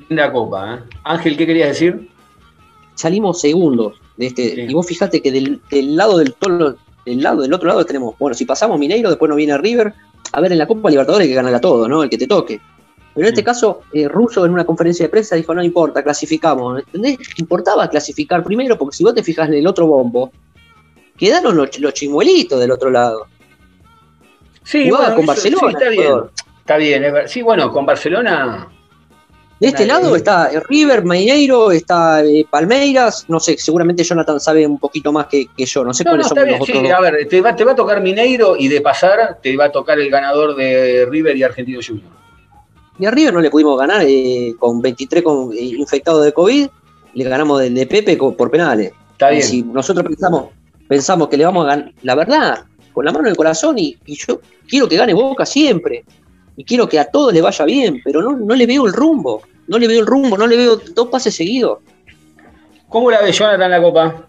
[0.08, 0.78] Linda copa, ¿eh?
[1.04, 2.10] Ángel, ¿qué querías decir?
[2.94, 4.54] Salimos segundos de este.
[4.54, 4.60] Sí.
[4.68, 6.76] Y vos fijate que del, del lado del tolo,
[7.06, 9.94] del lado, del otro lado tenemos, bueno, si pasamos Mineiro, después nos viene River.
[10.32, 12.02] A ver, en la Copa Libertadores hay que ganarla todo, ¿no?
[12.02, 12.60] El que te toque.
[13.14, 13.46] Pero en este Mm.
[13.46, 16.80] caso, eh, Russo en una conferencia de prensa dijo, no importa, clasificamos.
[16.80, 17.16] ¿Entendés?
[17.38, 20.30] Importaba clasificar primero, porque si vos te fijas en el otro bombo,
[21.16, 23.26] quedaron los, los chimuelitos del otro lado.
[24.62, 26.14] Sí, Jugaba con eso- Barcelona, sí, está bien.
[26.60, 28.68] Está bien, sí, bueno, con Barcelona.
[29.60, 34.64] De este lado está eh, River, Mineiro, está eh, Palmeiras, no sé, seguramente Jonathan sabe
[34.66, 36.66] un poquito más que, que yo, no sé No, no, cuáles está son bien, los
[36.66, 36.92] sí, otros.
[36.92, 39.72] a ver, te va, te va a tocar Mineiro y de pasar te va a
[39.72, 42.06] tocar el ganador de River y Argentino Junior.
[43.00, 46.68] Y a River no le pudimos ganar eh, con 23 con, eh, infectados de COVID,
[47.14, 48.92] le ganamos de, de Pepe por penales.
[49.12, 49.48] Está Y bien.
[49.48, 50.46] si nosotros pensamos,
[50.86, 53.96] pensamos que le vamos a ganar, la verdad, con la mano en el corazón, y,
[54.06, 56.04] y yo quiero que gane Boca siempre,
[56.58, 59.42] y quiero que a todos le vaya bien, pero no, no le veo el rumbo,
[59.68, 61.78] no le veo el rumbo, no le veo dos pases seguidos.
[62.88, 64.26] ¿Cómo la ve Jonathan la copa?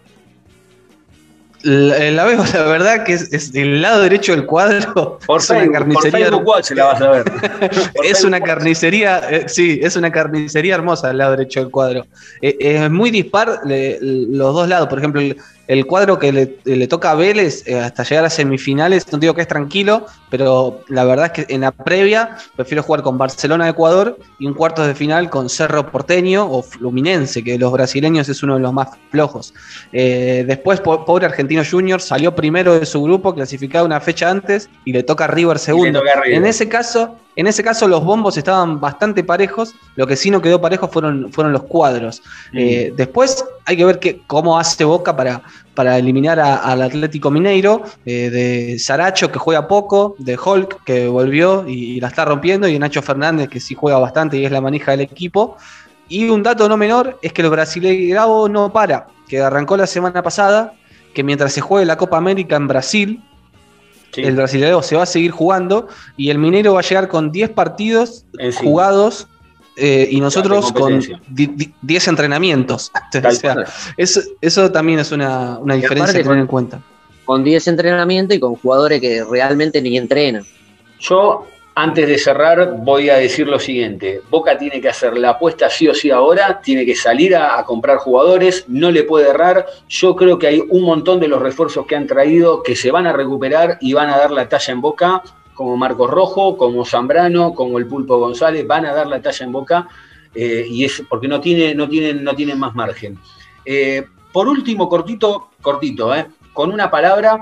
[1.63, 5.18] La, la veo, la verdad, que es, es del lado derecho del cuadro.
[5.26, 6.26] Por es una Facebook, por carnicería.
[6.28, 7.24] Facebook Watch se la vas a ver.
[7.96, 11.72] Por es Facebook una carnicería, eh, sí, es una carnicería hermosa al lado derecho del
[11.72, 12.06] cuadro.
[12.44, 14.88] Eh, es muy dispar los dos lados.
[14.88, 15.36] Por ejemplo, el,
[15.69, 19.36] el cuadro que le, le toca a Vélez eh, hasta llegar a semifinales, no digo
[19.36, 23.65] que es tranquilo, pero la verdad es que en la previa prefiero jugar con Barcelona
[23.65, 27.71] de Ecuador y un cuartos de final con Cerro Porteño o Fluminense, que de los
[27.71, 29.53] brasileños es uno de los más flojos.
[29.93, 34.69] Eh, después, po- pobre Argentino Junior salió primero de su grupo, clasificado una fecha antes,
[34.86, 35.99] y le toca a River segundo.
[35.99, 36.38] toca a River.
[36.39, 40.41] En ese caso, en ese caso los bombos estaban bastante parejos, lo que sí no
[40.41, 42.21] quedó parejo fueron, fueron los cuadros.
[42.52, 42.58] Mm.
[42.58, 45.41] Eh, después hay que ver qué- cómo hace Boca para,
[45.73, 51.08] para eliminar a- al Atlético Mineiro, eh, de Saracho que juega poco, de Hulk que
[51.08, 54.45] volvió y, y la está rompiendo, y de Nacho Fernández que sí juega bastante y
[54.45, 55.56] es la manija del equipo.
[56.08, 60.21] Y un dato no menor es que el brasileiro no para, que arrancó la semana
[60.23, 60.73] pasada,
[61.13, 63.23] que mientras se juegue la Copa América en Brasil,
[64.12, 67.32] Sí, el brasileño se va a seguir jugando y el Minero va a llegar con
[67.32, 68.60] 10 partidos en sí.
[68.63, 69.28] jugados
[69.78, 71.22] eh, y nosotros con competencia.
[71.28, 72.91] di- di- 10 entrenamientos.
[73.28, 73.56] O sea,
[73.98, 76.82] eso, eso también es una, diferencia aparte a tener con- en cuenta.
[77.26, 80.43] Con 10 entrenamientos y con jugadores que realmente ni entrenan.
[81.00, 81.45] Yo,
[81.82, 84.22] antes de cerrar, voy a decir lo siguiente.
[84.30, 88.00] Boca tiene que hacer la apuesta sí o sí ahora, tiene que salir a, comprar
[88.00, 89.65] jugadores, no le puede errar.
[89.88, 93.08] Yo creo que hay un montón de los refuerzos que han traído que se van
[93.08, 97.54] a recuperar y van a dar la talla en Boca, como Marcos Rojo, como Zambrano,
[97.54, 99.88] como el Pulpo González, van a dar la talla en Boca
[100.36, 103.18] eh, y es porque no, tiene, no, tienen, no tienen más margen.
[103.63, 107.39] Eh, por último, cortito, cortito, eh, con una palabra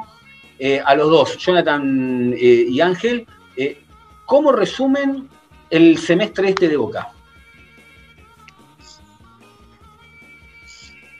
[0.85, 3.81] a los dos, Jonathan y Ángel, eh,
[4.27, 5.27] ¿cómo resumen
[5.71, 7.09] el semestre este de Boca?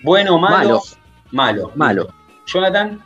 [0.04, 0.82] Bueno, malo,
[1.32, 1.72] Malo.
[1.72, 1.72] malo.
[1.76, 2.08] Malo.
[2.46, 3.02] Jonathan,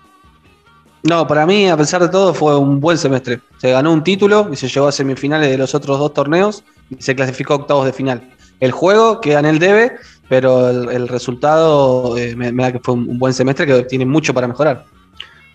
[1.04, 3.40] No, para mí, a pesar de todo, fue un buen semestre.
[3.58, 7.02] Se ganó un título y se llegó a semifinales de los otros dos torneos y
[7.02, 8.30] se clasificó a octavos de final.
[8.60, 9.94] El juego queda en el debe,
[10.30, 13.84] pero el, el resultado eh, me, me da que fue un, un buen semestre que
[13.84, 14.86] tiene mucho para mejorar.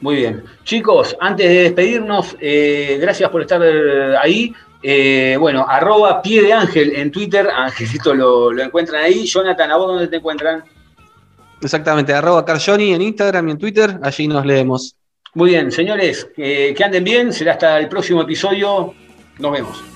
[0.00, 0.44] Muy bien.
[0.64, 4.54] Chicos, antes de despedirnos, eh, gracias por estar eh, ahí.
[4.82, 9.26] Eh, bueno, arroba pie de ángel en Twitter, Angelito lo, lo encuentran ahí.
[9.26, 10.62] Jonathan, ¿a vos dónde te encuentran?
[11.60, 14.94] Exactamente, arroba Carjoni en Instagram y en Twitter, allí nos leemos.
[15.34, 18.94] Muy bien, señores, eh, que anden bien, será hasta el próximo episodio.
[19.38, 19.95] Nos vemos.